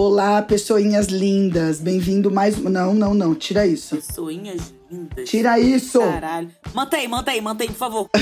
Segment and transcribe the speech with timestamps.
[0.00, 1.80] Olá, pessoinhas lindas.
[1.80, 2.56] Bem-vindo mais.
[2.56, 3.34] Não, não, não.
[3.34, 3.96] Tira isso.
[3.96, 5.28] Pessoinhas lindas.
[5.28, 5.98] Tira isso.
[5.98, 6.48] Caralho.
[6.72, 8.08] Mantém, mantém, mantém, por favor.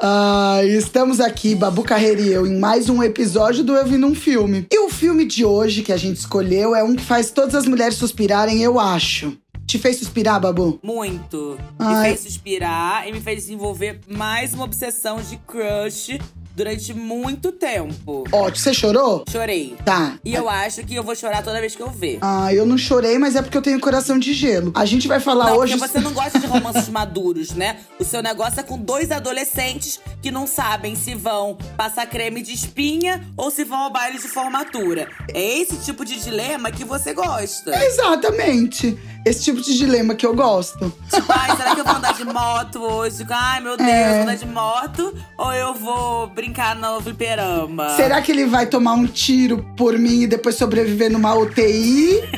[0.00, 4.14] Ah, estamos aqui, Babu Carreira e eu, em mais um episódio do Eu Vi Num
[4.14, 4.64] Filme.
[4.70, 7.66] E o filme de hoje que a gente escolheu é um que faz todas as
[7.66, 9.36] mulheres suspirarem, eu acho.
[9.66, 10.78] Te fez suspirar, Babu?
[10.84, 11.58] Muito.
[11.78, 12.10] Ai.
[12.10, 16.18] Me fez suspirar e me fez desenvolver mais uma obsessão de crush
[16.58, 18.24] durante muito tempo.
[18.32, 19.24] Ó, você chorou?
[19.30, 19.76] Chorei.
[19.84, 20.14] Tá.
[20.24, 22.18] E eu acho que eu vou chorar toda vez que eu ver.
[22.20, 24.72] Ah, eu não chorei, mas é porque eu tenho coração de gelo.
[24.74, 25.76] A gente vai falar Não, hoje.
[25.76, 27.76] porque você não gosta de romances maduros, né?
[28.00, 32.52] O seu negócio é com dois adolescentes que não sabem se vão passar creme de
[32.52, 35.08] espinha ou se vão ao baile de formatura.
[35.32, 37.70] É esse tipo de dilema que você gosta.
[37.84, 38.98] Exatamente.
[39.24, 40.92] Esse tipo de dilema que eu gosto.
[41.12, 43.24] Tipo, ai, será que eu vou andar de moto hoje?
[43.28, 44.12] Ai, meu Deus, É.
[44.14, 46.47] vou andar de moto ou eu vou brincar
[46.78, 47.90] no fliperama?
[47.90, 52.22] Será que ele vai tomar um tiro por mim e depois sobreviver numa UTI?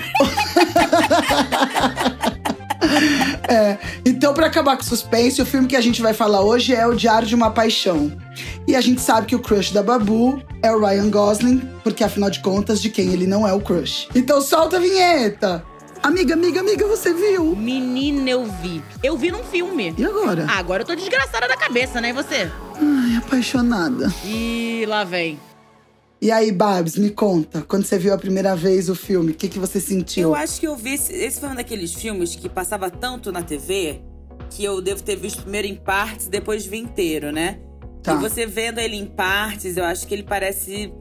[3.49, 6.75] É, então, pra acabar com o suspense, o filme que a gente vai falar hoje
[6.75, 8.13] é O Diário de uma Paixão.
[8.67, 12.31] E a gente sabe que o crush da Babu é o Ryan Gosling, porque afinal
[12.31, 14.09] de contas, de quem ele não é o crush.
[14.15, 15.65] Então solta a vinheta!
[16.03, 17.55] Amiga, amiga, amiga, você viu?
[17.55, 18.83] Menina, eu vi.
[19.03, 19.95] Eu vi num filme.
[19.99, 20.47] E agora?
[20.49, 22.09] Ah, agora eu tô desgraçada da cabeça, né?
[22.09, 22.51] E você?
[22.81, 24.11] Ai, apaixonada.
[24.25, 25.39] Ih, lá vem.
[26.23, 29.49] E aí, Babs, me conta, quando você viu a primeira vez o filme, o que,
[29.49, 30.31] que você sentiu?
[30.31, 30.95] Eu acho que eu vi.
[30.95, 34.01] Esse, esse foi um daqueles filmes que passava tanto na TV
[34.51, 37.61] que eu devo ter visto primeiro em partes e depois vi inteiro, né?
[38.03, 38.15] Tá.
[38.15, 40.93] E você vendo ele em partes, eu acho que ele parece.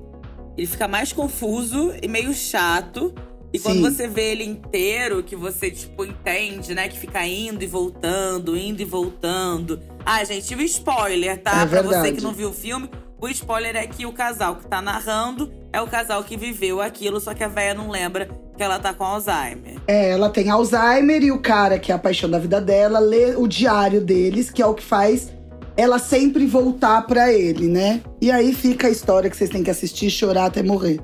[0.57, 3.13] Ele fica mais confuso e meio chato.
[3.51, 3.81] E quando Sim.
[3.81, 6.87] você vê ele inteiro, que você, tipo, entende, né?
[6.87, 9.79] Que fica indo e voltando, indo e voltando.
[10.05, 11.61] Ah, gente, tive spoiler, tá?
[11.61, 12.89] É pra você que não viu o filme,
[13.19, 17.19] o spoiler é que o casal que tá narrando é o casal que viveu aquilo,
[17.19, 19.77] só que a véia não lembra que ela tá com Alzheimer.
[19.87, 23.35] É, ela tem Alzheimer e o cara, que é a paixão da vida dela, lê
[23.35, 25.31] o diário deles, que é o que faz
[25.75, 28.01] ela sempre voltar pra ele, né?
[28.21, 30.99] E aí fica a história que vocês têm que assistir chorar até morrer.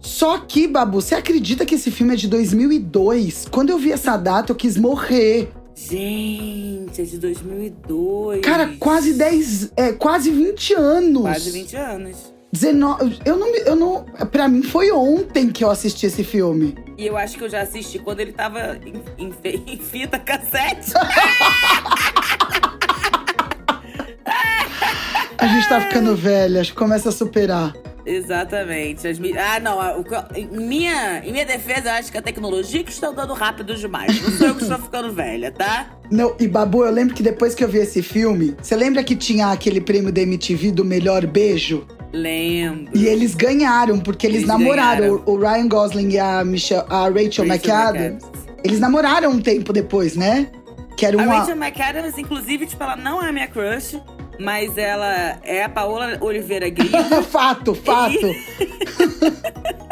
[0.00, 3.46] Só que, Babu, você acredita que esse filme é de 2002?
[3.50, 5.50] Quando eu vi essa data, eu quis morrer.
[5.74, 8.40] Gente, é de 2002.
[8.40, 11.22] Cara, quase 10, é, quase 20 anos.
[11.22, 12.38] Quase 20 anos.
[12.50, 16.74] 19, eu não, eu não, pra mim foi ontem que eu assisti esse filme.
[16.96, 18.78] E eu acho que eu já assisti quando ele tava
[19.18, 19.32] em, em
[19.72, 20.92] em fita cassete.
[25.40, 27.72] A gente tá ficando velha, acho que começa a superar.
[28.08, 29.06] Exatamente.
[29.06, 29.80] As mi- ah, não.
[29.80, 29.96] a-
[30.34, 34.20] em, minha, em minha defesa, eu acho que a tecnologia que está andando rápido demais.
[34.22, 35.90] Não sou eu que estou ficando velha, tá?
[36.10, 39.14] Não, e Babu, eu lembro que depois que eu vi esse filme, você lembra que
[39.14, 41.86] tinha aquele prêmio da MTV do melhor beijo?
[42.12, 42.90] Lembro.
[42.96, 45.22] E eles ganharam, porque eles, Eles namoraram.
[45.26, 48.24] O, o Ryan Gosling e a, Michelle, a Rachel, McAdams.
[48.64, 50.48] Eles namoraram um tempo depois, né?
[50.96, 51.38] Que era A uma.
[51.40, 54.00] Rachel McAdams, inclusive, tipo, ela não é a minha crush,
[54.38, 57.22] mas ela é a Paola Oliveira Grillo.
[57.22, 58.34] fato, fato.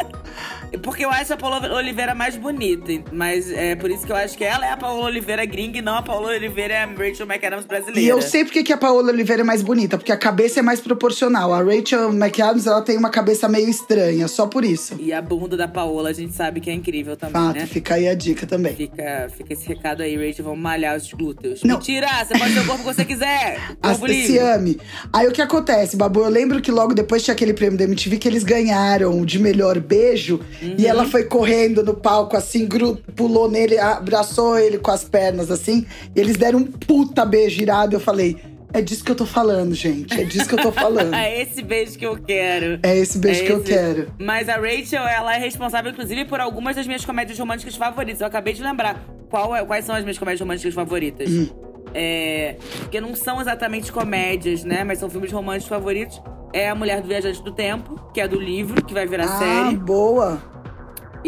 [0.79, 2.91] Porque eu acho a Paola Oliveira mais bonita.
[3.11, 5.81] Mas é por isso que eu acho que ela é a Paola Oliveira gringa e
[5.81, 7.99] não a Paola Oliveira é a Rachel McAdams brasileira.
[7.99, 10.63] E eu sei porque que a Paola Oliveira é mais bonita, porque a cabeça é
[10.63, 11.53] mais proporcional.
[11.53, 14.95] A Rachel McAdams, ela tem uma cabeça meio estranha, só por isso.
[14.99, 17.65] E a bunda da Paola, a gente sabe que é incrível também, Fato, né?
[17.65, 18.75] fica aí a dica também.
[18.75, 20.45] Fica, fica esse recado aí, Rachel.
[20.45, 21.63] Vamos malhar os glúteos.
[21.63, 21.75] Não.
[21.75, 22.07] Mentira!
[22.25, 23.59] Você pode ter o corpo que você quiser.
[23.81, 24.79] Corpo se ame.
[25.11, 26.19] Aí o que acontece, Babu?
[26.21, 29.79] Eu lembro que logo depois tinha aquele prêmio da MTV que eles ganharam de melhor
[29.79, 30.39] beijo.
[30.61, 30.85] E Uhum.
[30.85, 32.67] ela foi correndo no palco, assim,
[33.15, 35.85] pulou nele, abraçou ele com as pernas, assim.
[36.15, 37.95] E eles deram um puta beijo irado.
[37.95, 38.37] Eu falei,
[38.73, 40.19] é disso que eu tô falando, gente.
[40.19, 41.13] É disso que eu tô falando.
[41.15, 42.79] É esse beijo que eu quero.
[42.83, 43.65] É esse beijo É que eu esse.
[43.71, 44.11] quero.
[44.19, 48.21] Mas a Rachel, ela é responsável, inclusive, por algumas das minhas comédias românticas favoritas.
[48.21, 51.29] Eu acabei de lembrar qual é- quais são as minhas comédias românticas favoritas.
[51.29, 51.47] Hum.
[51.93, 54.83] É, porque não são exatamente comédias, né?
[54.83, 56.21] Mas são filmes românticos favoritos.
[56.53, 59.37] É A Mulher do Viajante do Tempo, que é do livro, que vai virar Ah,
[59.39, 59.75] série.
[59.77, 60.41] boa.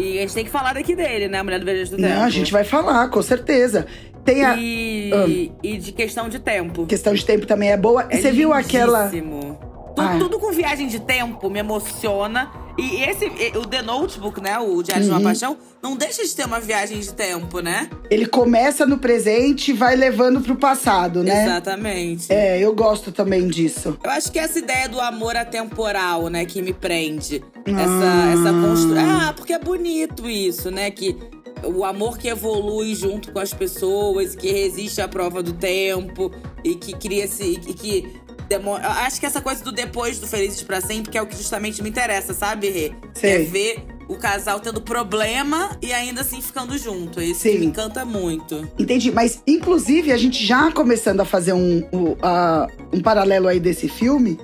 [0.00, 1.38] E a gente tem que falar daqui dele, né?
[1.38, 2.08] A Mulher do Viajante do Tempo.
[2.08, 3.86] Não, a gente vai falar, com certeza.
[4.24, 6.86] Tem a E, e de questão de tempo.
[6.86, 8.06] questão de tempo também é boa.
[8.10, 9.04] É você viu aquela.
[9.06, 9.58] lindíssimo.
[9.96, 10.16] Tu- Ah.
[10.18, 12.50] Tudo com viagem de tempo me emociona.
[12.80, 13.26] E esse,
[13.58, 14.58] o The Notebook, né?
[14.58, 15.16] O Diário de Uhum.
[15.18, 17.88] uma Paixão, não deixa de ter uma viagem de tempo, né?
[18.10, 21.44] Ele começa no presente e vai levando pro passado, né?
[21.44, 22.32] Exatamente.
[22.32, 23.98] É, eu gosto também disso.
[24.02, 27.42] Eu acho que essa ideia do amor atemporal, né, que me prende.
[27.66, 27.70] Ah.
[27.70, 29.10] Essa, essa construção.
[29.28, 30.90] Ah, porque é bonito isso, né?
[30.90, 31.16] Que
[31.62, 36.30] o amor que evolui junto com as pessoas, que resiste à prova do tempo
[36.64, 37.60] e que cria esse.
[37.68, 38.16] e que
[38.56, 41.36] eu acho que essa coisa do depois do Felizes pra Sempre, que é o que
[41.36, 42.92] justamente me interessa, sabe, Rê?
[43.14, 43.32] Sei.
[43.32, 47.20] É ver o casal tendo problema e ainda assim ficando junto.
[47.20, 47.58] É Isso Sim.
[47.58, 48.68] me encanta muito.
[48.78, 53.60] Entendi, mas inclusive a gente já começando a fazer um, um, a- um paralelo aí
[53.60, 54.36] desse filme,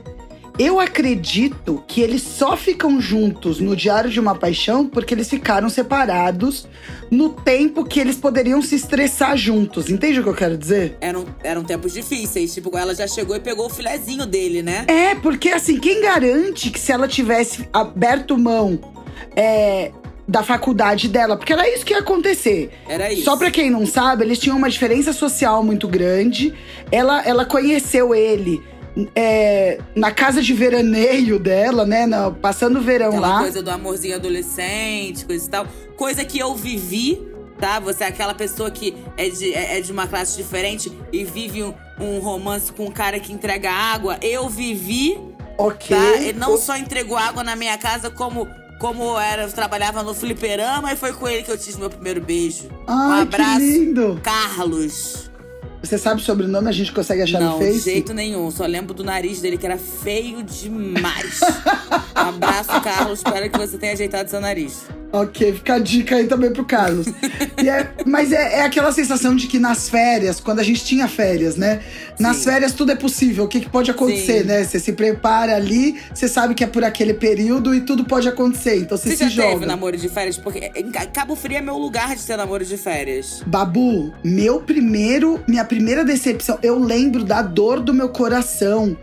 [0.59, 5.69] eu acredito que eles só ficam juntos no Diário de uma Paixão porque eles ficaram
[5.69, 6.67] separados
[7.11, 9.91] no tempo que eles poderiam se estressar juntos.
[9.91, 10.97] Entende o que eu quero dizer?
[11.01, 12.55] Eram, eram tempos difíceis.
[12.55, 14.85] Tipo, ela já chegou e pegou o filezinho dele, né?
[14.89, 18.79] É, porque assim, quem garante que se ela tivesse aberto mão
[19.35, 19.93] é,
[20.27, 22.71] da faculdade dela, porque era isso que ia acontecer.
[22.89, 23.25] Era isso.
[23.25, 26.53] Só pra quem não sabe, eles tinham uma diferença social muito grande.
[26.91, 28.63] Ela, ela conheceu ele
[29.15, 32.07] é, na casa de veraneio dela, né?
[32.07, 33.39] na- passando o verão Aquela lá.
[33.41, 35.67] coisa do amorzinho adolescente, coisa e tal.
[35.97, 37.21] Coisa que eu vivi,
[37.59, 37.79] tá?
[37.81, 41.63] Você é aquela pessoa que é de, é é de uma classe diferente e vive
[41.63, 44.19] um, um romance com um cara que entrega água.
[44.23, 45.19] Eu vivi,
[45.59, 45.97] Ok.
[45.97, 46.17] tá?
[46.23, 48.47] Ele não só entregou água na minha casa, como.
[48.79, 52.21] Como era, eu trabalhava no fliperama e foi com ele que eu tive meu primeiro
[52.21, 52.65] beijo.
[52.87, 54.21] um Ai, abraço, que lindo.
[54.23, 55.26] Carlos.
[55.87, 56.69] Você sabe o sobrenome?
[56.69, 57.85] A gente consegue achar não, no de Face?
[57.91, 58.51] jeito nenhum.
[58.51, 61.41] Só lembro do nariz dele, que era feio demais.
[62.15, 63.19] Abraço, Carlos.
[63.21, 64.85] Espero que você tenha ajeitado seu nariz.
[65.13, 67.07] Ok, fica a dica aí também pro Carlos.
[67.67, 71.57] É- mas é, é aquela sensação de que nas férias, quando a gente tinha férias,
[71.57, 71.81] né?
[72.21, 72.45] Nas Sim.
[72.45, 73.45] férias tudo é possível.
[73.45, 74.47] O que, que pode acontecer, Sim.
[74.47, 74.63] né?
[74.63, 78.77] Você se prepara ali, você sabe que é por aquele período e tudo pode acontecer.
[78.77, 79.67] Então você, Você se já teve joga.
[79.67, 80.37] namoro de férias?
[80.37, 80.71] Porque
[81.13, 83.43] Cabo Frio é meu lugar de ter namoro de férias.
[83.47, 88.97] Babu, meu primeiro, minha primeira decepção, eu lembro da dor do meu coração,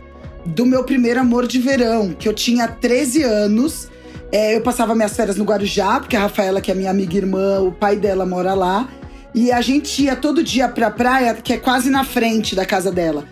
[0.44, 3.88] do meu primeiro amor de verão, que eu tinha 13 anos.
[4.32, 7.60] É, eu passava minhas férias no Guarujá, porque a Rafaela, que é minha amiga irmã,
[7.60, 8.88] o pai dela mora lá.
[9.34, 12.92] E a gente ia todo dia pra praia, que é quase na frente da casa
[12.92, 13.24] dela.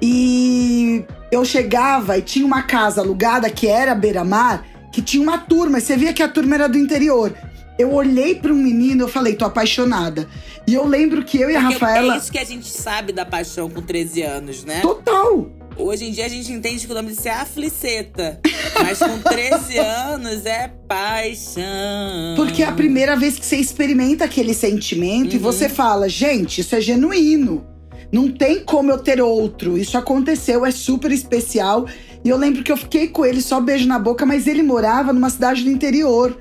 [0.00, 5.78] E eu chegava e tinha uma casa alugada que era beira-mar, que tinha uma turma.
[5.78, 7.32] E você via que a turma era do interior.
[7.78, 10.26] Eu olhei para um menino, eu falei, tô apaixonada.
[10.66, 12.14] E eu lembro que eu e a Porque Rafaela.
[12.14, 14.80] É isso que a gente sabe da paixão com 13 anos, né?
[14.80, 15.46] Total!
[15.78, 18.40] Hoje em dia a gente entende que o nome disso é afliceta.
[18.82, 19.76] Mas com 13
[20.08, 22.34] anos é paixão.
[22.34, 25.42] Porque é a primeira vez que você experimenta aquele sentimento e Uhum.
[25.42, 27.66] você fala, gente, isso é genuíno.
[28.10, 29.76] Não tem como eu ter outro.
[29.76, 31.86] Isso aconteceu, é super especial.
[32.24, 35.12] E eu lembro que eu fiquei com ele só beijo na boca, mas ele morava
[35.12, 36.38] numa cidade do interior.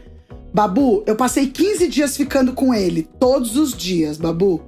[0.59, 4.61] Babu, eu passei 15 dias ficando com ele, todos os dias, Babu.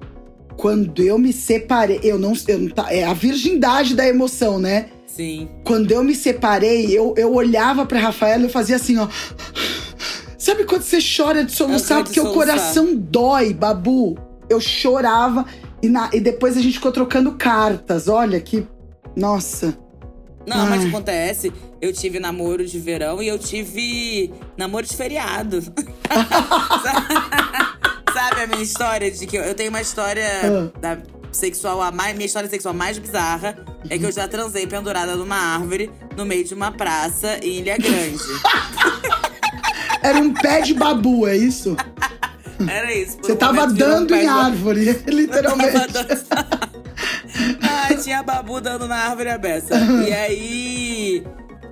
[0.57, 4.87] Quando eu me separei, eu não, eu não tá- é a virgindade da emoção, né?
[5.05, 5.47] Sim.
[5.63, 9.07] Quando eu me separei, eu, eu olhava pra Rafaela e eu fazia assim, ó.
[10.37, 12.47] Sabe quando você chora de soluçar porque o soluçar.
[12.47, 14.17] coração dói, babu?
[14.49, 15.45] Eu chorava
[15.81, 18.09] e, na- e depois a gente ficou trocando cartas.
[18.09, 18.67] Olha que.
[19.15, 19.77] Nossa.
[20.47, 20.87] Não, mas Ai.
[20.87, 21.51] acontece.
[21.81, 25.61] Eu tive namoro de verão e eu tive namoro de feriado.
[28.13, 30.79] Sabe a minha história de que eu, eu tenho uma história Ah.
[30.79, 30.97] da
[31.31, 33.57] sexual a mais minha história sexual mais bizarra
[33.89, 37.77] é que eu já transei pendurada numa árvore no meio de uma praça em Ilha
[37.77, 38.23] Grande.
[40.01, 41.75] Era um pé de babu, é isso?
[42.67, 43.17] Era isso.
[43.21, 45.77] Você tava um dando em árvore, Tava literalmente.
[47.97, 49.73] Tinha babu dando na árvore a beça.
[50.07, 51.23] E aí.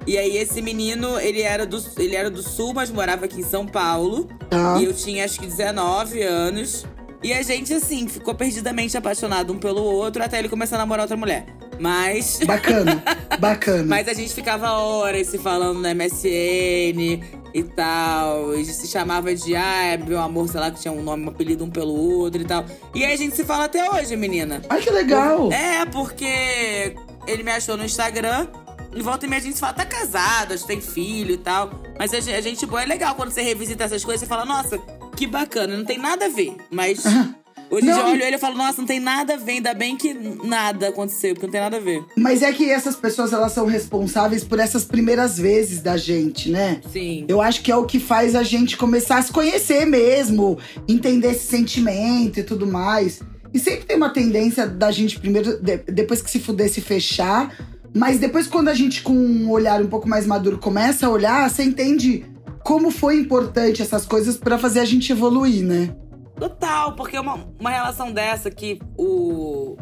[0.08, 3.44] E aí, esse menino, ele era, do, ele era do sul, mas morava aqui em
[3.44, 4.30] São Paulo.
[4.50, 4.78] Tá.
[4.80, 6.86] E eu tinha acho que 19 anos.
[7.24, 11.06] E a gente, assim, ficou perdidamente apaixonado um pelo outro até ele começar a namorar
[11.06, 11.48] outra mulher.
[11.80, 12.40] Mas.
[12.46, 13.04] Bacana,
[13.40, 13.84] bacana.
[13.84, 18.54] Mas a gente ficava horas se falando no MSN e tal.
[18.56, 21.64] E se chamava de, ah, meu amor, sei lá, que tinha um nome, um apelido
[21.64, 22.66] um pelo outro e tal.
[22.94, 24.62] E aí a gente se fala até hoje, menina.
[24.70, 25.52] Ai, que legal.
[25.52, 26.96] É, porque
[27.28, 28.48] ele me achou no Instagram.
[28.94, 31.70] E volta e meia a gente fala, tá casado, acho que tem filho e tal.
[32.00, 34.46] Mas a gente, a gente boa é legal quando você revisita essas coisas, você fala,
[34.46, 34.78] nossa,
[35.18, 36.56] que bacana, não tem nada a ver.
[36.72, 37.04] Mas
[37.70, 38.12] hoje dia eu Não.
[38.12, 41.34] olho ele e falo, nossa, não tem nada a ver, ainda bem que nada aconteceu,
[41.34, 42.04] porque não tem nada a ver.
[42.16, 46.82] Mas é que essas pessoas, elas são responsáveis por essas primeiras vezes da gente, né?
[46.92, 47.26] Sim.
[47.28, 50.58] Eu acho que é o que faz a gente começar a se conhecer mesmo,
[50.88, 53.22] entender esse sentimento e tudo mais.
[53.54, 57.56] E sempre tem uma tendência da gente primeiro, de- depois que se fuder, se fechar.
[57.94, 61.50] Mas depois, quando a gente, com um olhar um pouco mais maduro, começa a olhar,
[61.50, 62.26] você entende
[62.62, 65.96] como foi importante essas coisas pra fazer a gente evoluir, né?
[66.38, 69.78] Total, porque uma, uma relação dessa que o.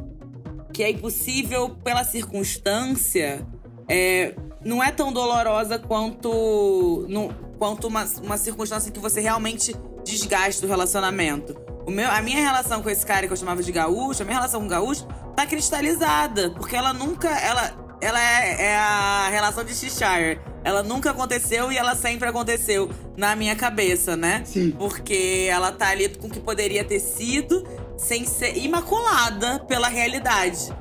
[0.71, 3.45] que é impossível pela circunstância
[3.87, 7.05] é, não é tão dolorosa quanto.
[7.09, 11.55] no- quanto uma, uma circunstância que você realmente desgasta o relacionamento.
[11.85, 14.35] O meu, a minha relação com esse cara que eu chamava de gaúcho, a minha
[14.37, 16.51] relação com o gaúcho tá cristalizada.
[16.51, 17.29] Porque ela nunca.
[17.29, 20.39] Ela, ela é, é, a relação de Cheshire.
[20.63, 24.43] Ela nunca aconteceu e ela sempre aconteceu na minha cabeça, né?
[24.45, 24.71] Sim.
[24.71, 27.67] Porque ela tá ali com o que poderia ter sido,
[27.97, 30.73] sem ser imaculada pela realidade.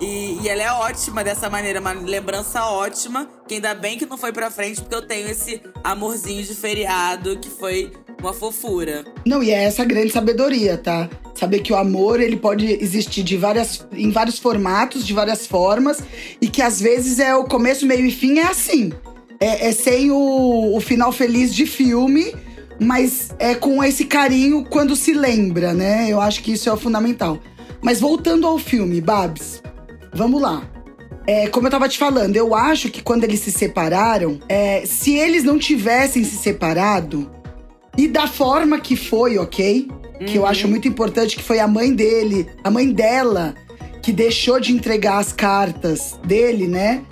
[0.00, 3.28] E, e ela é ótima dessa maneira, uma lembrança ótima.
[3.46, 7.38] Que ainda bem que não foi pra frente, porque eu tenho esse amorzinho de feriado
[7.38, 9.04] que foi uma fofura.
[9.26, 11.08] Não, e é essa grande sabedoria, tá?
[11.34, 16.02] Saber que o amor ele pode existir de várias, em vários formatos, de várias formas,
[16.40, 18.92] e que às vezes é o começo, meio e fim é assim.
[19.44, 22.34] É, é sem o, o final feliz de filme,
[22.80, 26.06] mas é com esse carinho quando se lembra, né?
[26.08, 27.38] Eu acho que isso é o fundamental.
[27.82, 29.62] Mas voltando ao filme, Babs,
[30.14, 30.66] vamos lá.
[31.26, 35.14] É, como eu tava te falando, eu acho que quando eles se separaram, é, se
[35.14, 37.30] eles não tivessem se separado,
[37.98, 39.88] e da forma que foi, ok?
[40.26, 43.54] Que eu acho muito importante, que foi a mãe dele, a mãe dela,
[44.00, 47.02] que deixou de entregar as cartas dele, né?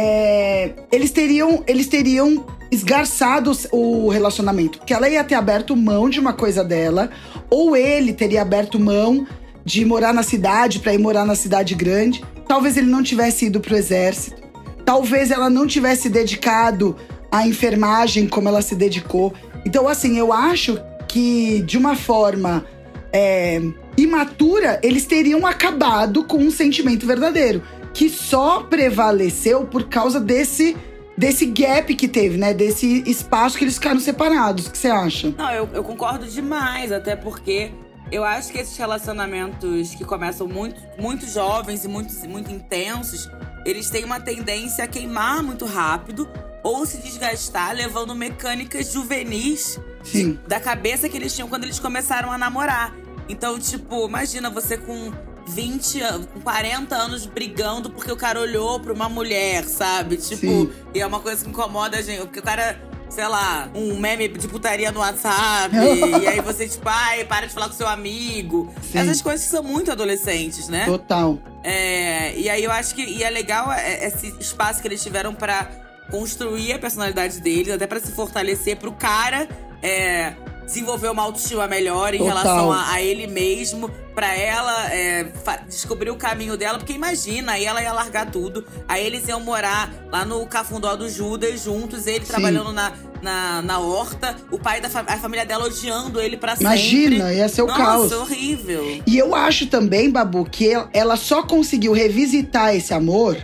[0.00, 6.20] É, eles teriam, eles teriam esgarçado o relacionamento, porque ela ia ter aberto mão de
[6.20, 7.10] uma coisa dela,
[7.50, 9.26] ou ele teria aberto mão
[9.64, 12.24] de morar na cidade para ir morar na cidade grande.
[12.46, 14.40] Talvez ele não tivesse ido pro exército.
[14.84, 16.94] Talvez ela não tivesse dedicado
[17.28, 19.34] à enfermagem como ela se dedicou.
[19.66, 20.78] Então, assim, eu acho
[21.08, 22.64] que de uma forma
[23.12, 23.60] é,
[23.96, 27.62] imatura, eles teriam acabado com um sentimento verdadeiro.
[27.98, 30.76] Que só prevaleceu por causa desse,
[31.16, 32.54] desse gap que teve, né?
[32.54, 34.68] Desse espaço que eles ficaram separados.
[34.68, 35.34] O que você acha?
[35.36, 37.72] Não, eu, eu concordo demais, até porque
[38.12, 43.28] eu acho que esses relacionamentos que começam muito, muito jovens e muito, muito intensos,
[43.66, 46.28] eles têm uma tendência a queimar muito rápido
[46.62, 50.38] ou se desgastar, levando mecânicas juvenis Sim.
[50.46, 52.94] da cabeça que eles tinham quando eles começaram a namorar.
[53.28, 55.12] Então, tipo, imagina você com
[55.48, 60.16] 20, an- com 40 anos brigando porque o cara olhou pra uma mulher, sabe?
[60.16, 60.70] Tipo, Sim.
[60.94, 62.20] e é uma coisa que incomoda a gente.
[62.22, 65.74] Porque o cara, sei lá, um meme de putaria no WhatsApp.
[66.22, 68.72] e aí você, tipo, ai, para de falar com seu amigo.
[68.92, 68.98] Sim.
[68.98, 70.84] Essas coisas que são muito adolescentes, né?
[70.84, 71.38] Total.
[71.64, 75.34] É, e aí eu acho que e é legal é, esse espaço que eles tiveram
[75.34, 75.68] pra
[76.10, 79.46] construir a personalidade deles, até pra se fortalecer pro cara
[79.82, 80.32] é,
[80.68, 82.36] desenvolver uma autoestima melhor em Total.
[82.36, 85.26] relação a, a ele mesmo, pra ela é,
[85.66, 89.92] descobrir o caminho dela, porque imagina, aí ela ia largar tudo, aí eles iam morar
[90.12, 94.88] lá no cafundó do Judas juntos, ele trabalhando na, na, na horta, o pai da
[94.90, 97.36] fa- a família dela odiando ele pra Imagina, sempre.
[97.38, 98.12] ia ser o Nossa, caos.
[98.12, 99.00] horrível.
[99.06, 103.36] E eu acho também, Babu, que el- ela só conseguiu revisitar esse amor,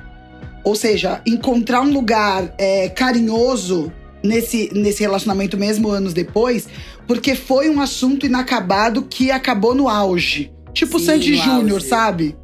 [0.63, 6.67] ou seja, encontrar um lugar é, carinhoso nesse, nesse relacionamento mesmo anos depois,
[7.07, 10.53] porque foi um assunto inacabado que acabou no auge.
[10.73, 12.37] Tipo Sim, Sandy Júnior, sabe?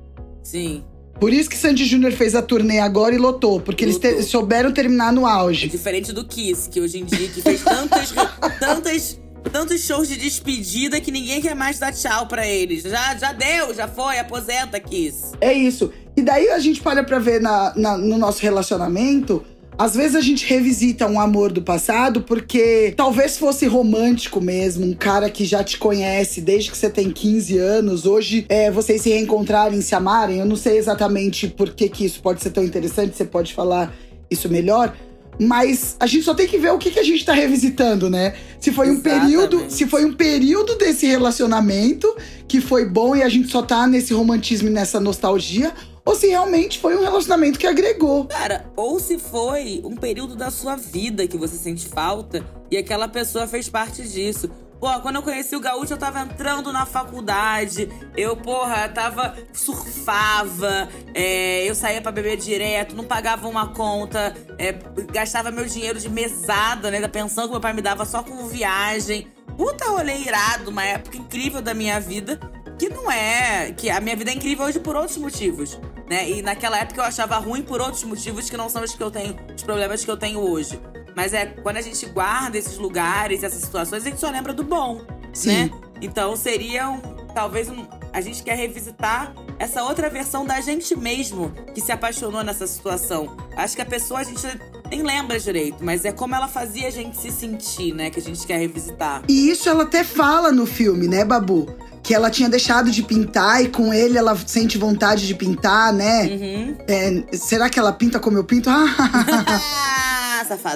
[0.42, 0.84] Sim.
[1.18, 4.14] Por isso que Sandy Júnior fez a turnê agora e lotou, porque eles Lotou.
[4.16, 5.68] te- souberam terminar no É auge.
[5.68, 8.12] diferente do Kiss, que hoje em dia que fez tantas,
[8.58, 9.20] tantas,
[9.52, 12.84] tantos shows de despedida que ninguém quer mais dar tchau pra eles.
[12.84, 15.32] Já, já deu, já foi, aposenta, Kiss.
[15.42, 15.92] É isso.
[16.16, 19.44] E daí a gente para pra ver na, na- no nosso relacionamento.
[19.80, 24.92] Às vezes a gente revisita um amor do passado porque talvez fosse romântico mesmo, um
[24.92, 28.04] cara que já te conhece desde que você tem 15 anos.
[28.04, 30.38] Hoje é, vocês se reencontrarem, se amarem.
[30.38, 33.90] Eu não sei exatamente por que, que isso pode ser tão interessante, você pode falar
[34.30, 34.94] isso melhor.
[35.40, 38.34] Mas a gente só tem que ver o que, que a gente tá revisitando, né?
[38.60, 39.22] Se foi um Exatamente.
[39.22, 42.14] período, se foi um período desse relacionamento
[42.46, 45.72] que foi bom e a gente só tá nesse romantismo e nessa nostalgia,
[46.04, 48.26] ou se realmente foi um relacionamento que agregou.
[48.26, 53.08] Cara, ou se foi um período da sua vida que você sente falta e aquela
[53.08, 54.50] pessoa fez parte disso.
[54.80, 57.86] Pô, quando eu conheci o Gaúcho, eu tava entrando na faculdade.
[58.16, 59.36] Eu, porra, tava.
[59.52, 60.88] surfava.
[61.14, 64.34] é, eu saía pra beber direto, não pagava uma conta.
[64.58, 64.72] é,
[65.12, 66.98] gastava meu dinheiro de mesada, né?
[66.98, 69.28] Da pensão que meu pai me dava só com viagem.
[69.54, 72.40] Puta rolê irado, uma época incrível da minha vida.
[72.78, 73.72] Que não é.
[73.72, 75.78] Que a minha vida é incrível hoje por outros motivos.
[76.08, 76.30] Né?
[76.30, 79.10] E naquela época eu achava ruim por outros motivos que não são os que eu
[79.10, 80.80] tenho, os problemas que eu tenho hoje.
[81.16, 84.64] Mas é quando a gente guarda esses lugares, essas situações, a gente só lembra do
[84.64, 85.02] bom,
[85.32, 85.48] Sim.
[85.48, 85.70] né?
[86.02, 87.00] Então seria um,
[87.34, 92.42] talvez um, a gente quer revisitar essa outra versão da gente mesmo que se apaixonou
[92.42, 93.36] nessa situação.
[93.56, 94.46] Acho que a pessoa a gente
[94.90, 98.10] nem lembra direito, mas é como ela fazia a gente se sentir, né?
[98.10, 99.22] Que a gente quer revisitar.
[99.28, 101.68] E isso ela até fala no filme, né, Babu?
[102.02, 106.24] Que ela tinha deixado de pintar e com ele ela sente vontade de pintar, né?
[106.24, 106.76] Uhum.
[106.88, 108.68] É, será que ela pinta como eu pinto?
[108.70, 108.86] ah,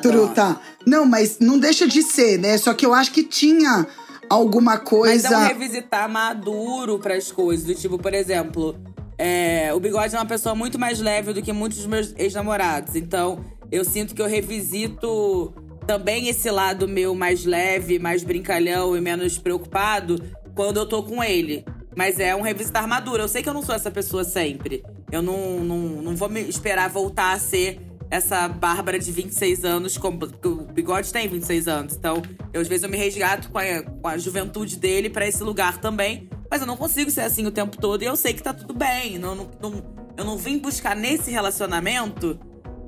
[0.01, 0.59] Truta.
[0.87, 2.57] Não, mas não deixa de ser, né?
[2.59, 3.87] Só que eu acho que tinha
[4.29, 5.35] alguma Mas coisa.
[5.35, 7.67] é um revisitar maduro pras coisas.
[7.67, 8.77] Do tipo, por exemplo,
[9.19, 12.97] é, o Bigode é uma pessoa muito mais leve do que muitos dos meus ex-namorados.
[12.97, 15.53] Então, eu sinto que eu revisito
[15.87, 20.23] também esse lado meu mais leve, mais brincalhão e menos preocupado
[20.55, 21.65] quando eu tô com ele.
[21.97, 23.23] Mas é um revisitar armadura.
[23.23, 24.83] Eu sei que eu não sou essa pessoa sempre.
[25.13, 27.81] Eu não, não, não vou me esperar voltar a ser
[28.15, 31.97] essa Bárbara de 26 anos, porque o Bigode tem 26 anos.
[31.97, 35.43] Então, eu, às vezes eu me resgato com a, com a juventude dele para esse
[35.43, 36.29] lugar também.
[36.49, 38.73] Mas eu não consigo ser assim o tempo todo e eu sei que tá tudo
[38.73, 39.19] bem.
[39.19, 42.39] Não, não, não eu não vim buscar nesse relacionamento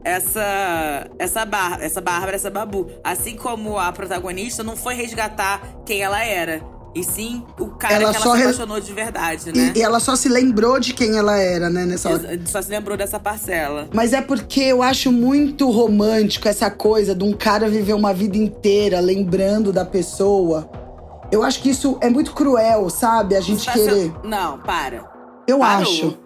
[0.05, 2.89] essa essa bar, essa Bárbara, essa Babu.
[3.03, 6.63] Assim como a protagonista não foi resgatar quem ela era.
[6.97, 9.73] E sim o cara Ela que só ela se re- apaixonou de verdade, né?
[9.75, 12.41] E, e ela só se lembrou de quem ela era, né, nessa hora.
[12.47, 13.87] Só se lembrou dessa parcela.
[13.93, 18.39] Mas é porque eu acho muito romântico essa coisa de um cara viver uma vida
[18.39, 20.71] inteira lembrando da pessoa.
[21.31, 23.37] Eu acho que isso é muito cruel, sabe?
[23.37, 24.11] A gente querer.
[24.25, 25.05] Não, para.
[25.47, 25.83] Eu Parou.
[25.83, 26.19] acho.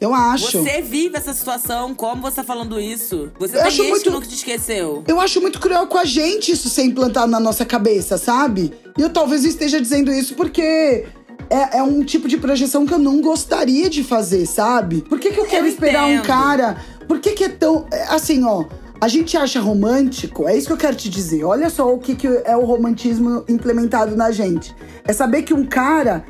[0.00, 0.62] Eu acho.
[0.62, 3.30] Você vive essa situação, como você tá falando isso?
[3.38, 5.02] Você Eu tem acho ex muito- que nunca te esqueceu.
[5.08, 8.72] Eu acho muito cruel com a gente isso ser implantado na nossa cabeça, sabe?
[8.98, 11.06] E eu talvez esteja dizendo isso porque
[11.48, 15.00] é, é um tipo de projeção que eu não gostaria de fazer, sabe?
[15.02, 16.76] Por que, que eu quero esperar um cara?
[17.08, 17.86] Por que, que é tão.
[17.90, 18.64] é, Assim, ó.
[18.98, 21.44] A gente acha romântico, é isso que eu quero te dizer.
[21.44, 24.74] Olha só o que, que é o romantismo implementado na gente.
[25.06, 26.24] É saber que um cara.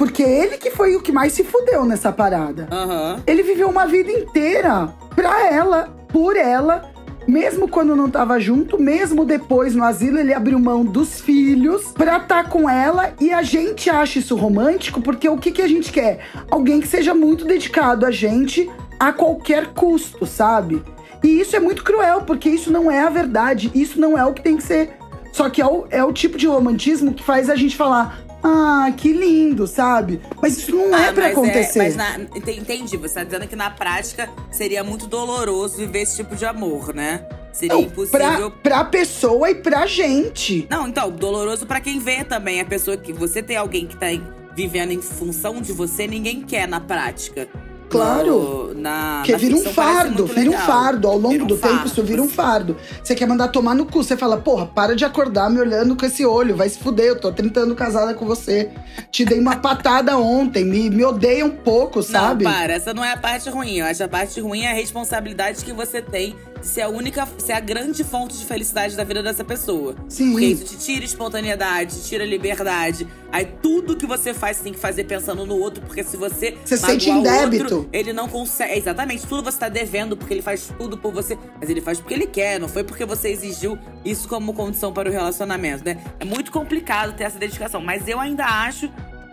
[0.00, 2.66] Porque ele que foi o que mais se fudeu nessa parada.
[2.72, 3.22] Aham.
[3.26, 6.90] Ele viveu uma vida inteira pra ela, por ela,
[7.28, 12.16] mesmo quando não tava junto, mesmo depois no asilo, ele abriu mão dos filhos pra
[12.16, 13.12] estar com ela.
[13.20, 16.20] E a gente acha isso romântico porque o que, que a gente quer?
[16.50, 20.82] Alguém que seja muito dedicado a gente a qualquer custo, sabe?
[21.22, 24.32] E isso é muito cruel, porque isso não é a verdade, isso não é o
[24.32, 24.94] que tem que ser.
[25.30, 28.29] Só que é o, é o tipo de romantismo que faz a gente falar.
[28.42, 30.20] Ah, que lindo, sabe?
[30.40, 31.78] Mas isso não é Ah, pra mas acontecer.
[31.78, 36.16] mas na- ente- entendi, você tá dizendo que na prática seria muito doloroso viver esse
[36.16, 37.26] tipo de amor, né?
[37.52, 38.50] Seria Não, impossível.
[38.50, 40.66] pra, pra pessoa e pra gente.
[40.70, 42.60] Não, então, doloroso pra quem vê também.
[42.60, 44.06] A pessoa que você tem alguém que tá
[44.54, 47.48] vivendo em função de você, ninguém quer na prática.
[47.90, 48.30] Claro.
[48.30, 50.66] No- na, Porque na vira um fardo, vira um legal.
[50.66, 51.08] fardo.
[51.08, 51.86] Ao longo um do tempo, fardo.
[51.86, 52.76] isso vira um fardo.
[53.04, 54.02] Você quer mandar tomar no cu.
[54.02, 56.56] Você fala, porra, para de acordar me olhando com esse olho.
[56.56, 58.70] Vai se fuder, eu tô 30 anos casada com você.
[59.10, 62.44] Te dei uma patada ontem, me, me odeia um pouco, sabe?
[62.44, 63.78] Não, para, essa não é a parte ruim.
[63.78, 67.26] Eu acho a parte ruim é a responsabilidade que você tem de ser a única,
[67.38, 69.94] ser a grande fonte de felicidade da vida dessa pessoa.
[70.08, 70.32] Sim.
[70.32, 73.06] Porque isso te tira espontaneidade, te tira liberdade.
[73.32, 76.56] Aí tudo que você faz, você tem que fazer pensando no outro, porque se você.
[76.64, 77.74] Você sente em débito.
[77.74, 78.78] Outro, ele não consegue.
[78.78, 81.38] Exatamente, tudo você tá devendo, porque ele faz tudo por você.
[81.60, 85.08] Mas ele faz porque ele quer, não foi porque você exigiu isso como condição para
[85.08, 85.98] o relacionamento, né?
[86.18, 87.80] É muito complicado ter essa dedicação.
[87.80, 88.90] Mas eu ainda acho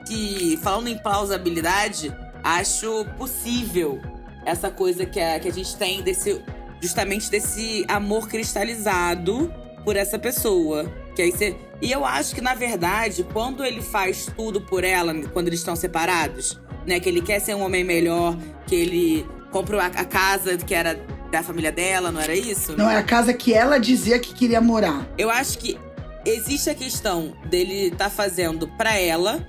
[0.07, 3.99] que, falando em plausibilidade, acho possível
[4.45, 6.41] essa coisa que a, que a gente tem desse.
[6.81, 10.85] Justamente desse amor cristalizado por essa pessoa.
[11.15, 11.55] Que aí você.
[11.81, 15.75] E eu acho que, na verdade, quando ele faz tudo por ela, quando eles estão
[15.75, 16.99] separados, né?
[16.99, 20.99] Que ele quer ser um homem melhor, que ele comprou a, casa que era
[21.31, 22.75] da família dela, não era isso?
[22.77, 25.07] Não é a casa que ela dizia que queria morar.
[25.17, 25.77] Eu acho que
[26.25, 29.45] existe a questão dele tá fazendo pra ela,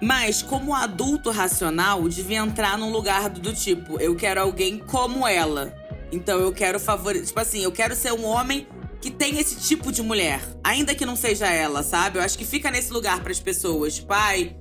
[0.00, 5.74] mas como adulto racional, devia entrar num lugar do tipo, eu quero alguém como ela.
[6.12, 8.66] Então eu quero favorecer, tipo assim, eu quero ser um homem
[9.00, 12.18] que tem esse tipo de mulher, ainda que não seja ela, sabe?
[12.18, 14.56] Eu acho que fica nesse lugar pras pessoas, tipo, ai,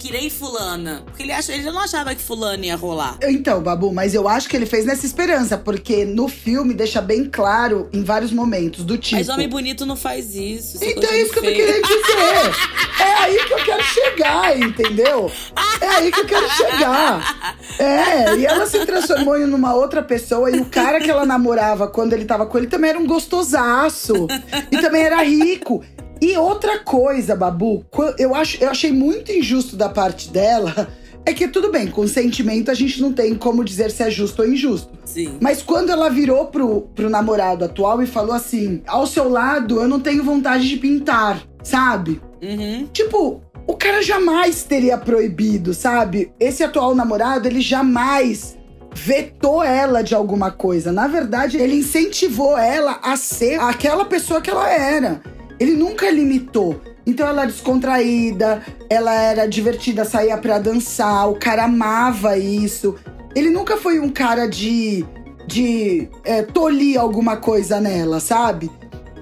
[0.00, 3.18] quirei fulana, porque ele acha, ele não achava que fulana ia rolar.
[3.22, 7.26] Então, Babu, mas eu acho que ele fez nessa esperança, porque no filme deixa bem
[7.26, 9.16] claro em vários momentos, do tipo.
[9.16, 10.76] Mas homem bonito não faz isso.
[10.76, 12.80] isso Então coisa é isso que eu tô querendo dizer.
[13.00, 15.32] É aí que eu quero chegar, entendeu?
[15.80, 17.56] É aí que eu quero chegar.
[17.78, 20.50] É, e ela se transformou em uma outra pessoa.
[20.50, 24.28] E o cara que ela namorava quando ele tava com ele também era um gostosaço.
[24.70, 25.82] E também era rico.
[26.20, 27.84] E outra coisa, Babu,
[28.18, 30.88] eu, acho, eu achei muito injusto da parte dela.
[31.26, 34.40] É que tudo bem, com sentimento a gente não tem como dizer se é justo
[34.40, 34.90] ou injusto.
[35.04, 35.36] Sim.
[35.38, 39.86] Mas quando ela virou pro, pro namorado atual e falou assim: ao seu lado eu
[39.86, 42.22] não tenho vontade de pintar, sabe?
[42.42, 42.88] Uhum.
[42.90, 46.32] Tipo, o cara jamais teria proibido, sabe?
[46.40, 48.58] Esse atual namorado, ele jamais
[48.92, 50.90] vetou ela de alguma coisa.
[50.90, 55.22] Na verdade, ele incentivou ela a ser aquela pessoa que ela era.
[55.60, 56.80] Ele nunca limitou.
[57.06, 62.96] Então ela era descontraída, ela era divertida, saía pra dançar, o cara amava isso.
[63.36, 65.04] Ele nunca foi um cara de,
[65.46, 68.70] de é, tolir alguma coisa nela, sabe?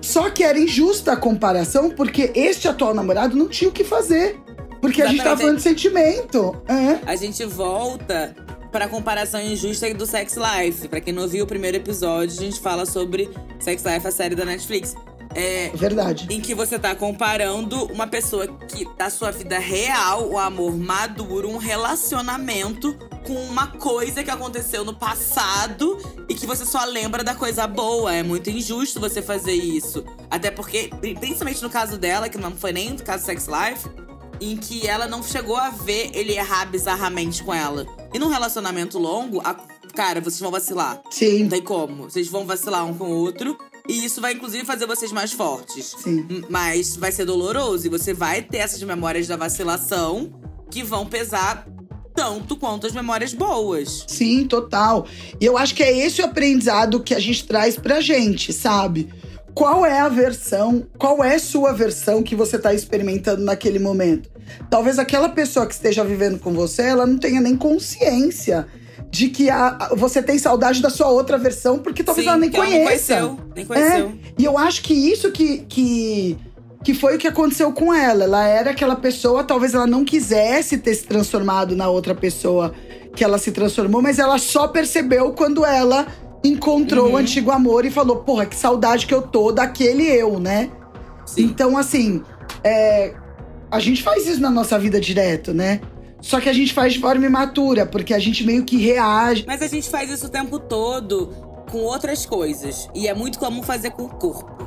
[0.01, 4.39] Só que era injusta a comparação, porque este atual namorado não tinha o que fazer.
[4.81, 5.41] Porque a gente tava Exatamente.
[5.41, 6.63] falando de sentimento.
[6.69, 7.01] É.
[7.05, 8.35] a gente volta
[8.71, 10.87] pra comparação injusta do Sex Life.
[10.89, 14.35] Pra quem não viu o primeiro episódio, a gente fala sobre Sex Life, a série
[14.35, 14.95] da Netflix.
[15.35, 16.27] É, Verdade.
[16.31, 21.49] em que você tá comparando uma pessoa que da sua vida real, o amor maduro,
[21.51, 22.95] um relacionamento
[23.27, 28.13] com uma coisa que aconteceu no passado e que você só lembra da coisa boa.
[28.15, 30.05] É muito injusto você fazer isso.
[30.31, 33.89] Até porque, pri- principalmente no caso dela, que não foi nem no caso Sex Life,
[34.41, 37.87] em que ela não chegou a ver ele errar bizarramente com ela.
[38.15, 39.55] E num relacionamento longo, a-
[39.95, 41.01] cara, vocês vão vacilar.
[41.05, 42.05] Não Sim, tem como.
[42.05, 43.59] Vocês vão vacilar um com o outro.
[43.89, 45.95] E isso vai, inclusive, fazer vocês mais fortes.
[45.99, 46.45] sim.
[46.49, 47.87] Mas vai ser doloroso.
[47.87, 50.31] E você vai ter essas memórias da vacilação
[50.71, 51.67] que vão pesar
[52.15, 54.05] tanto quanto as memórias boas.
[54.07, 55.07] Sim, total.
[55.41, 59.09] E eu acho que é esse o aprendizado que a gente traz pra gente, sabe?
[59.55, 64.31] Qual é a versão, qual é a sua versão que você tá experimentando naquele momento?
[64.69, 68.67] Talvez aquela pessoa que esteja vivendo com você, ela não tenha nem consciência
[69.11, 72.51] de que a, você tem saudade da sua outra versão, porque talvez Sim, ela nem
[72.51, 73.21] que ela conheça.
[73.21, 73.39] não conheceu.
[73.55, 74.13] Nem conheceu.
[74.39, 76.37] E eu acho que isso que, que,
[76.85, 78.25] que foi o que aconteceu com ela.
[78.25, 82.73] Ela era aquela pessoa, talvez ela não quisesse ter se transformado na outra pessoa
[83.17, 86.07] que ela se transformou, mas ela só percebeu quando ela
[86.45, 87.15] encontrou Uhum.
[87.15, 90.71] o antigo amor e falou: Porra, que saudade que eu tô daquele eu, né?
[91.27, 91.43] Sim.
[91.43, 92.23] Então, assim,
[92.63, 93.13] é,
[93.71, 95.81] a gente faz isso na nossa vida direto, né?
[96.21, 99.45] Só que a gente faz de forma imatura, porque a gente meio que reage.
[99.47, 101.29] Mas a gente faz isso o tempo todo
[101.71, 102.89] com outras coisas.
[102.95, 104.67] E é muito comum fazer com o corpo.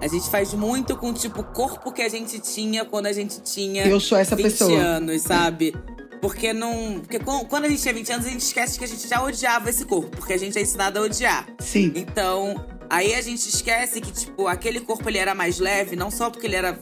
[0.00, 3.40] A gente faz muito com, tipo, o corpo que a gente tinha quando a gente
[3.40, 4.78] tinha Eu sou essa 20 pessoa.
[4.78, 5.74] anos, sabe?
[6.20, 7.00] Porque não.
[7.00, 9.22] Porque quan- quando a gente tinha 20 anos, a gente esquece que a gente já
[9.22, 11.46] odiava esse corpo, porque a gente é ensinado a odiar.
[11.60, 11.92] Sim.
[11.94, 12.56] Então,
[12.90, 16.46] aí a gente esquece que, tipo, aquele corpo ele era mais leve, não só porque
[16.46, 16.78] ele era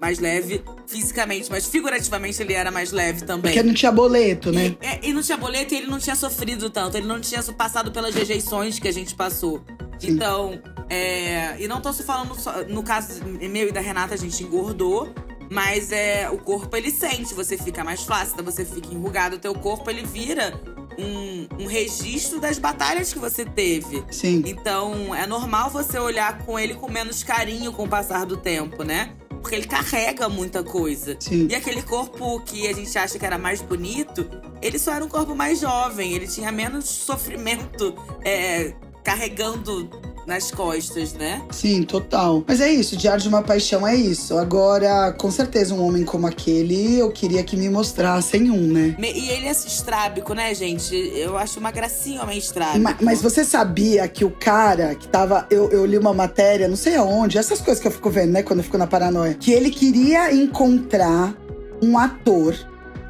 [0.00, 3.52] mais leve fisicamente, mas figurativamente ele era mais leve também.
[3.52, 4.76] Porque não tinha boleto, né?
[4.80, 7.42] E, é, e não tinha boleto e ele não tinha sofrido tanto, ele não tinha
[7.42, 9.62] passado pelas rejeições que a gente passou.
[9.98, 10.12] Sim.
[10.12, 14.42] Então, é, e não tô falando só, no caso meu e da Renata, a gente
[14.42, 15.12] engordou,
[15.50, 19.54] mas é o corpo ele sente, você fica mais flácida, você fica enrugado, o teu
[19.54, 20.58] corpo ele vira
[20.98, 24.04] um, um registro das batalhas que você teve.
[24.10, 24.42] Sim.
[24.46, 28.82] Então, é normal você olhar com ele com menos carinho com o passar do tempo,
[28.82, 29.12] né?
[29.48, 31.16] Porque ele carrega muita coisa.
[31.18, 31.48] Sim.
[31.50, 34.28] E aquele corpo que a gente acha que era mais bonito,
[34.60, 39.88] ele só era um corpo mais jovem, ele tinha menos sofrimento é, carregando
[40.28, 41.42] nas costas, né?
[41.50, 42.44] Sim, total.
[42.46, 44.36] Mas é isso, Diário de uma Paixão é isso.
[44.36, 48.94] Agora, com certeza, um homem como aquele, eu queria que me mostrassem um, né?
[49.00, 50.94] E ele é estrábico, né, gente?
[50.94, 52.78] Eu acho uma gracinha homem estrábico.
[52.78, 55.46] Ma- Mas você sabia que o cara que tava.
[55.50, 58.42] Eu, eu li uma matéria, não sei aonde, essas coisas que eu fico vendo, né,
[58.42, 59.32] quando eu fico na paranoia.
[59.34, 61.34] Que ele queria encontrar
[61.82, 62.54] um ator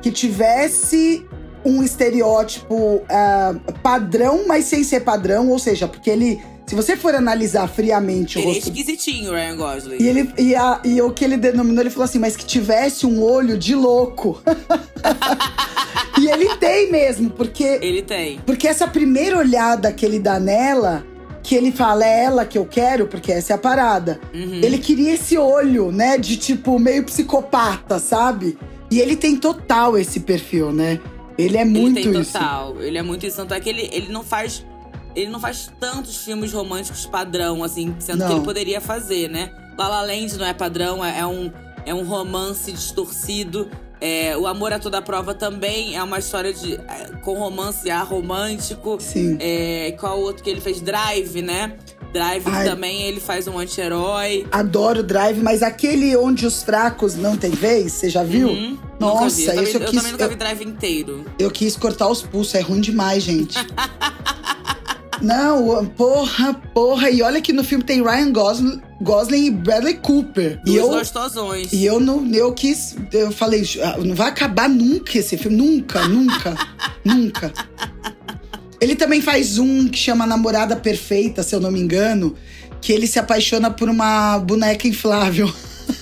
[0.01, 1.27] que tivesse
[1.65, 5.49] um estereótipo ah, padrão, mas sem ser padrão.
[5.49, 6.41] Ou seja, porque ele.
[6.69, 9.97] Se você for analisar friamente o Ele é rosto esquisitinho, Ryan Gosling.
[9.99, 13.07] E, ele, e, a- e o que ele denominou, ele falou assim, mas que tivesse
[13.07, 14.41] um olho de louco.
[16.21, 18.39] e ele tem mesmo, porque, Ele tem.
[18.45, 21.07] porque essa primeira olhada que ele dá nela,
[21.43, 24.21] que ele fala, é ela que eu quero, porque essa é a parada.
[24.35, 24.61] Uhum.
[24.63, 28.59] Ele queria esse olho, né, de tipo, meio psicopata, sabe?
[28.91, 31.01] E ele tem total esse perfil, né?
[31.39, 32.33] Ele é muito ele tem isso.
[32.33, 32.77] total.
[32.81, 33.37] Ele é muito isso.
[33.37, 34.67] Tanto é que ele, ele não faz.
[35.19, 38.37] Ele não faz tantos filmes românticos padrão, assim, sendo que Não.
[38.37, 39.51] ele poderia fazer, né?
[39.77, 41.51] La La Land não é padrão, é, é um,
[41.87, 43.69] é um romance distorcido.
[44.01, 48.01] É, o Amor a Toda Prova também é uma história de é, com romance a
[48.03, 48.97] romântico.
[49.01, 49.37] Sim.
[49.41, 50.81] É, qual outro que ele fez?
[50.81, 51.77] Drive, né?
[52.13, 52.65] Drive Ai.
[52.65, 54.47] também ele faz um anti-herói.
[54.53, 58.49] Adoro Drive, mas aquele onde os fracos não tem vez, você já viu?
[58.49, 58.79] Uhum.
[58.99, 59.43] Nossa, vi.
[59.43, 61.25] Eu, também, eu eu quis- também nunca eu- vi Drive inteiro.
[61.39, 63.59] Eu quis cortar os pulsos, é ruim demais, gente.
[65.23, 67.11] Não, porra, porra.
[67.11, 70.61] E olha que no filme tem Ryan Gosling, Gosling e Bradley Cooper.
[70.65, 71.73] E Dois eu, gostosões.
[71.73, 76.07] e eu não, eu quis, eu falei, "Ah, não vai acabar nunca esse filme, nunca,
[76.09, 76.57] nunca,
[77.05, 77.53] nunca.
[78.81, 82.35] Ele também faz um que chama Namorada Perfeita, se eu não me engano,
[82.81, 85.53] que ele se apaixona por uma boneca inflável.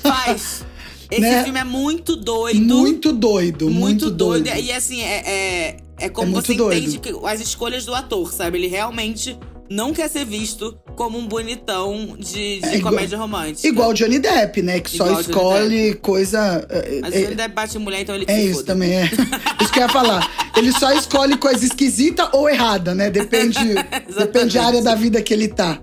[0.03, 0.65] Faz.
[1.11, 1.45] Esse Né?
[1.45, 2.61] filme é muito doido.
[2.61, 4.45] Muito doido, muito, muito doido.
[4.45, 4.59] doido.
[4.61, 6.79] E assim, é, é, é como É você doido.
[6.79, 8.59] entende que as escolhas do ator, sabe?
[8.59, 13.67] Ele realmente não quer ser visto como um bonitão de, de É igual- comédia romântica.
[13.67, 14.79] Igual Johnny Depp, né?
[14.81, 16.67] Que só Igual Johnny escolhe coisa.
[16.71, 18.67] é, Mas é- o Johnny Depp bate em mulher, então ele que É isso foda.
[18.67, 19.05] também, é.
[19.61, 20.51] Isso que eu ia falar.
[20.57, 23.11] Ele só escolhe coisa esquisita ou errada, né?
[23.11, 23.59] Depende,
[24.17, 25.81] depende da área da vida que ele tá.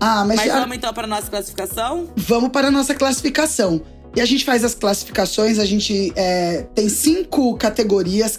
[0.00, 2.08] Ah, mas, Mas já- vamos então para nossa classificação?
[2.16, 3.80] vamos para a nossa classificação.
[4.14, 8.38] E a gente faz as classificações, a gente é, tem cinco categorias.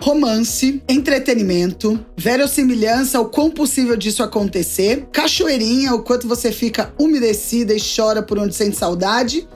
[0.00, 7.80] Romance, entretenimento, verossimilhança, o quão possível disso acontecer, cachoeirinha, o quanto você fica umedecida e
[7.80, 9.46] chora por onde sente saudade,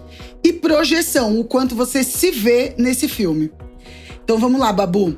[0.42, 3.50] e projeção, o quanto você se vê nesse filme.
[4.22, 5.16] Então vamos lá, Babu.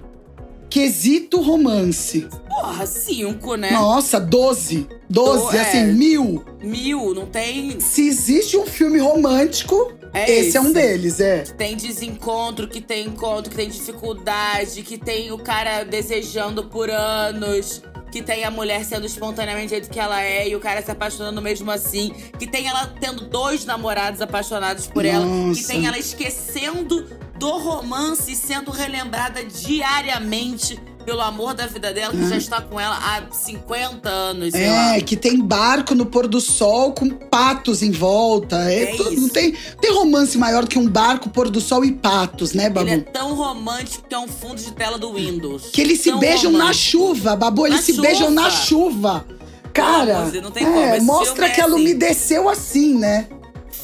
[0.71, 2.27] Quesito romance.
[2.49, 3.71] Porra, cinco, né?
[3.71, 4.87] Nossa, 12.
[5.09, 5.61] 12, Do- é.
[5.61, 6.45] assim, mil.
[6.63, 7.79] Mil, não tem.
[7.81, 11.43] Se existe um filme romântico, É esse, é um deles, é.
[11.43, 17.83] Tem desencontro, que tem encontro, que tem dificuldade, que tem o cara desejando por anos,
[18.11, 20.91] que tem a mulher sendo espontaneamente do jeito que ela é e o cara se
[20.91, 25.67] apaixonando mesmo assim, que tem ela tendo dois namorados apaixonados por ela, que Nossa.
[25.69, 27.07] tem ela esquecendo
[27.39, 32.79] do romance e sendo relembrada diariamente pelo amor da vida dela, que já está com
[32.79, 34.97] ela há 50 anos, lá.
[34.97, 38.57] É, que tem barco no pôr do sol com patos em volta.
[38.71, 41.85] É, É tudo- não tem, tem romance maior do que um barco, pôr do sol
[41.85, 42.89] e patos, né, Babu?
[42.89, 45.67] Ele é tão romântico que é um fundo de tela do Windows.
[45.73, 46.91] Que eles se Tão beijam na romântico.
[46.91, 47.67] chuva, Babu.
[47.67, 49.25] Eles Na se beijam na chuva.
[49.25, 49.37] chuva.
[49.73, 50.25] Cara,
[50.61, 51.81] Não, é, mostra filme é que ela assim.
[51.83, 53.29] umedeceu assim, né?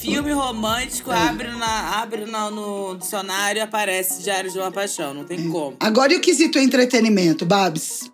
[0.03, 1.29] Filme romântico, É.
[1.29, 5.15] abre, na, abre na- no dicionário e aparece Diário de uma Paixão.
[5.15, 5.77] Não tem como.
[5.81, 8.11] Agora e o quesito entretenimento, Babs?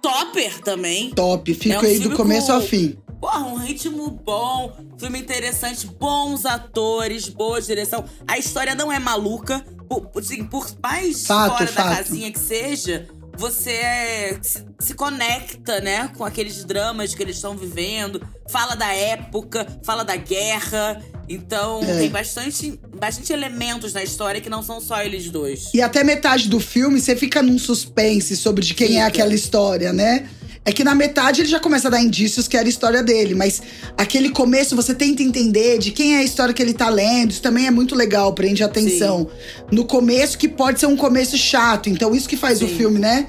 [0.00, 1.10] Topper também.
[1.10, 2.96] Top, fico É um aí do começo com- ao fim.
[3.20, 8.04] Porra, um ritmo bom, filme interessante, bons atores, boa direção.
[8.26, 9.64] A história não é maluca.
[9.88, 11.96] Por, assim, por mais Fato, fora da fato.
[11.96, 17.56] casinha que seja, você é- se, se conecta, né, com aqueles dramas que eles estão
[17.56, 18.20] vivendo.
[18.50, 21.00] Fala da época, fala da guerra.
[21.28, 21.98] Então, É.
[21.98, 25.68] tem bastante, bastante elementos na história que não são só eles dois.
[25.74, 29.06] E até metade do filme você fica num suspense sobre de quem é Fica.
[29.06, 30.28] aquela história, né?
[30.64, 33.34] É que na metade ele já começa a dar indícios que era a história dele,
[33.34, 33.62] mas
[33.96, 37.30] aquele começo você tenta entender de quem é a história que ele tá lendo.
[37.30, 39.28] Isso também é muito legal, prende atenção.
[39.72, 41.88] No começo, que pode ser um começo chato.
[41.88, 42.76] Então, isso que faz o Sim.
[42.76, 43.28] filme, né?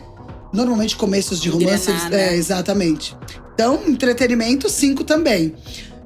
[0.52, 1.90] Normalmente, começos de romance.
[1.90, 2.34] Eles- né?
[2.34, 3.16] É, exatamente.
[3.54, 5.54] Então, entretenimento, cinco também.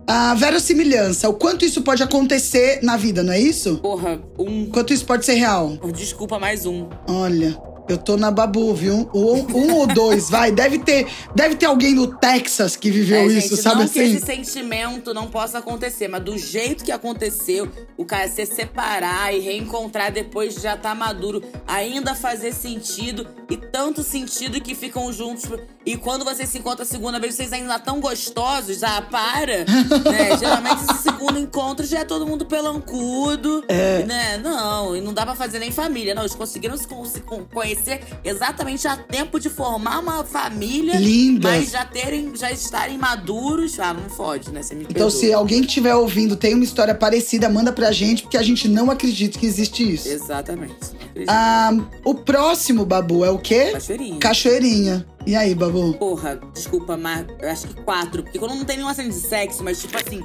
[0.05, 3.77] A verossimilhança, o quanto isso pode acontecer na vida, não é isso?
[3.77, 4.63] Porra, um.
[4.63, 5.77] O quanto isso pode ser real?
[5.95, 6.89] Desculpa, mais um.
[7.07, 7.57] Olha,
[7.89, 9.09] eu tô na babu, viu?
[9.13, 10.51] Um, um ou dois, vai.
[10.51, 13.93] Deve ter, deve ter alguém no Texas que viveu É, isso, gente, sabe não assim?
[13.93, 19.33] que esse sentimento não possa acontecer, mas do jeito que aconteceu, o cara se separar
[19.33, 25.11] e reencontrar depois de já tá maduro, ainda fazer sentido e tanto sentido que ficam
[25.11, 25.43] juntos.
[25.85, 29.59] E quando você se encontra a segunda vez, vocês ainda estão gostosos, ah, para.
[29.65, 30.37] né?
[30.39, 34.03] Geralmente esse segundo encontro já é todo mundo pelancudo, É.
[34.05, 34.37] né?
[34.37, 36.21] Não, e não dá pra fazer nem família, não.
[36.23, 37.43] Eles conseguiram se se con-
[37.75, 40.97] conhecer exatamente a tempo de formar uma família.
[40.97, 41.49] Linda.
[41.49, 43.79] Mas já terem, já estarem maduros.
[43.79, 44.61] Ah, não fode, né?
[44.61, 45.11] Você me Então, perdoa.
[45.11, 48.67] se alguém que estiver ouvindo tem uma história parecida, manda pra gente, porque a gente
[48.67, 50.07] não acredita que existe isso.
[50.07, 50.75] Exatamente.
[51.27, 51.71] Ah,
[52.03, 53.71] o próximo, Babu, é o quê?
[53.71, 54.19] Cachoeirinha.
[54.19, 55.05] Cachoeirinha.
[55.25, 55.93] E aí, Babu?
[55.93, 58.23] Porra, desculpa, mas eu acho que quatro.
[58.23, 60.21] Porque quando não tem nenhuma cena de sexo, mas tipo assim,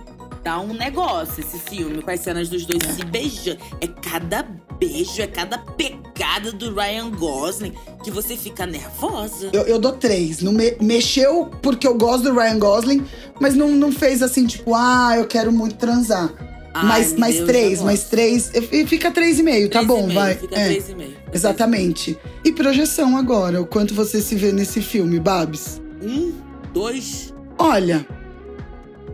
[0.48, 3.58] dá um negócio esse filme com as cenas dos dois se beijando.
[3.82, 4.42] É cada
[4.78, 9.50] beijo, é cada pegada do Ryan Gosling que você fica nervosa.
[9.52, 10.40] Eu, eu dou três.
[10.40, 13.04] Não me- mexeu porque eu gosto do Ryan Gosling,
[13.38, 16.32] mas não, não fez assim, tipo, ah, eu quero muito transar.
[16.72, 18.50] Ai, mais mais Deus, três, mais três.
[18.72, 20.34] E fica três e meio, tá Três e bom, meio, vai.
[20.34, 20.64] Fica É.
[20.64, 21.16] três e meio.
[21.30, 22.16] Exatamente.
[22.42, 25.78] E projeção agora, o quanto você se vê nesse filme, Babs?
[26.02, 26.32] Um,
[26.72, 27.34] dois.
[27.58, 28.06] Olha,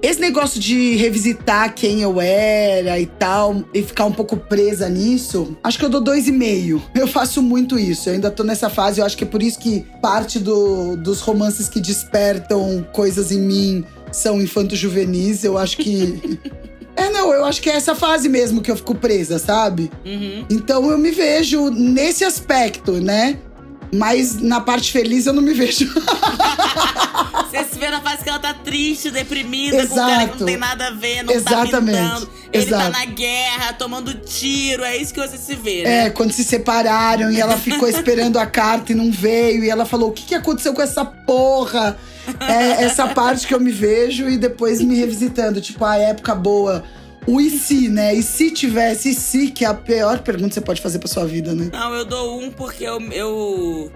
[0.06, 5.56] esse negócio de revisitar quem eu era e tal, e ficar um pouco presa nisso,
[5.62, 6.82] acho que eu dou dois e meio.
[6.94, 8.08] Eu faço muito isso.
[8.08, 11.20] Eu ainda tô nessa fase, eu acho que é por isso que parte do- dos
[11.20, 15.44] romances que despertam coisas em mim são infanto-juvenis.
[15.44, 16.38] Eu acho que.
[16.96, 19.90] é, não, eu acho que é essa fase mesmo que eu fico presa, sabe?
[20.04, 20.44] Uhum.
[20.50, 23.38] Então eu me vejo nesse aspecto, né?
[23.92, 25.88] Mas na parte feliz eu não me vejo.
[27.74, 30.38] Você se vê na fase que ela tá triste, deprimida, com um cara que Exato.
[30.40, 31.70] não tem nada a ver, não Exatamente.
[31.70, 32.30] tá pintando.
[32.52, 32.90] Ele tá Exato.
[32.92, 34.84] na guerra, tomando tiro.
[34.84, 36.06] É isso que você se vê, né?
[36.06, 39.64] É, quando se separaram e ela ficou esperando a carta e não veio.
[39.64, 41.98] E ela falou: o que, que aconteceu com essa porra?
[42.40, 45.60] É essa parte que eu me vejo e depois me revisitando.
[45.60, 46.84] Tipo, a época boa.
[47.26, 48.14] O e se, né?
[48.14, 51.08] E se tivesse, e se, que é a pior pergunta que você pode fazer pra
[51.08, 51.70] sua vida, né?
[51.72, 53.90] Não, eu dou um porque eu, eu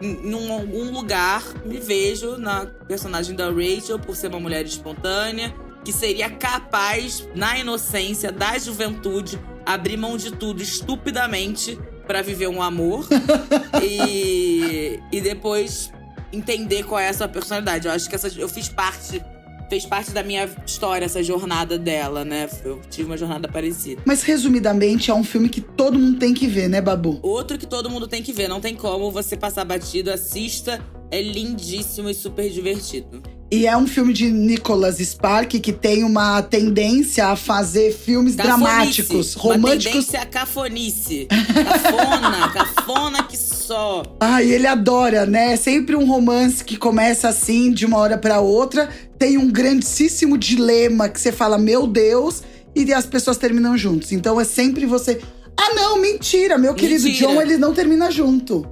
[0.00, 5.54] em um- algum lugar me vejo na personagem da Rachel por ser uma mulher espontânea
[5.84, 12.60] que seria capaz na inocência da juventude abrir mão de tudo estupidamente pra viver um
[12.62, 13.06] amor
[13.82, 15.90] e e depois
[16.32, 17.86] entender qual é a sua personalidade.
[17.86, 19.22] Eu acho que essa, eu fiz parte
[19.70, 22.50] fez parte da minha história, essa jornada dela, né?
[22.64, 24.02] Eu tive uma jornada parecida.
[24.04, 27.20] Mas resumidamente, é um filme que todo mundo tem que ver, né, Babu?
[27.22, 30.84] Outro que todo mundo tem que ver, não tem como você passar batido, assista.
[31.12, 33.22] É lindíssimo e super divertido.
[33.52, 38.60] E é um filme de Nicholas Spark que tem uma tendência a fazer filmes Cafonice,
[38.64, 39.84] dramáticos, Uma românticos.
[39.92, 41.26] tendência a cafonice.
[41.26, 44.04] Cafona, cafona que só.
[44.20, 45.54] Ai, ele adora, né?
[45.54, 48.88] É sempre um romance que começa assim, de uma hora pra outra.
[49.18, 54.12] Tem um grandíssimo dilema que você fala, meu Deus, e as pessoas terminam juntos.
[54.12, 55.20] Então é sempre você.
[55.56, 56.56] Ah, não, mentira!
[56.56, 57.32] Meu querido Mentira.
[57.32, 58.64] John, eles não terminam junto.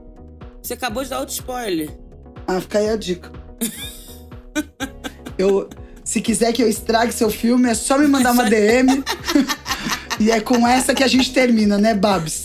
[0.63, 1.91] Você acabou de dar outro spoiler.
[2.47, 3.33] Ah, fica aí a dica.
[5.39, 5.69] eu,
[6.05, 9.05] se quiser que eu estrague seu filme, é só me mandar uma DM.
[10.19, 12.43] e é com essa que a gente termina, né, Babs?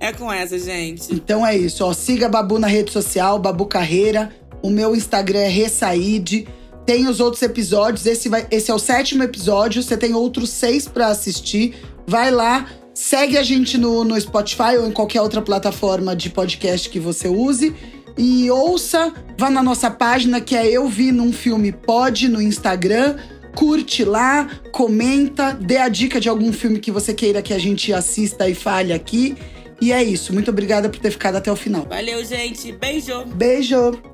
[0.00, 1.12] É com essa, gente.
[1.14, 1.92] Então é isso, ó.
[1.92, 4.32] Siga a Babu na rede social, Babu Carreira.
[4.62, 6.46] O meu Instagram é Ressaíde.
[6.86, 8.06] Tem os outros episódios.
[8.06, 9.82] Esse, vai, esse é o sétimo episódio.
[9.82, 11.74] Você tem outros seis pra assistir.
[12.06, 16.88] Vai lá, segue a gente no, no Spotify ou em qualquer outra plataforma de podcast
[16.88, 17.74] que você use.
[18.16, 23.16] E ouça, vá na nossa página que é Eu Vi Num Filme Pode no Instagram.
[23.54, 27.92] Curte lá, comenta, dê a dica de algum filme que você queira que a gente
[27.92, 29.36] assista e fale aqui.
[29.80, 30.32] E é isso.
[30.32, 31.86] Muito obrigada por ter ficado até o final.
[31.88, 32.72] Valeu, gente.
[32.72, 33.24] Beijo.
[33.34, 34.11] Beijo!